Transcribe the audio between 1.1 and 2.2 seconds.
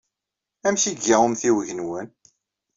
umtiweg-nwen?